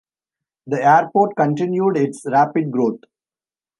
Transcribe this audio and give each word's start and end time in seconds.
The 0.65 0.83
airport 0.83 1.35
continued 1.35 1.95
its 1.95 2.25
rapid 2.25 2.71
growth. 2.71 3.01